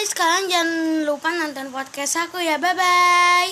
[0.00, 0.68] guys, kalian jangan
[1.04, 2.56] lupa nonton podcast aku ya.
[2.56, 3.49] Bye bye.